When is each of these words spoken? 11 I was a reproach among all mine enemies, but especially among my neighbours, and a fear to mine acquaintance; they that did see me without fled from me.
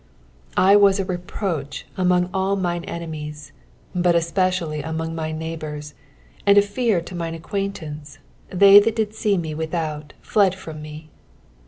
11 0.57 0.63
I 0.69 0.75
was 0.77 0.99
a 0.99 1.05
reproach 1.05 1.85
among 1.95 2.31
all 2.33 2.55
mine 2.55 2.83
enemies, 2.85 3.51
but 3.93 4.15
especially 4.15 4.81
among 4.81 5.13
my 5.13 5.31
neighbours, 5.31 5.93
and 6.43 6.57
a 6.57 6.61
fear 6.63 7.01
to 7.01 7.13
mine 7.13 7.35
acquaintance; 7.35 8.17
they 8.49 8.79
that 8.79 8.95
did 8.95 9.13
see 9.13 9.37
me 9.37 9.53
without 9.53 10.13
fled 10.19 10.55
from 10.55 10.81
me. 10.81 11.11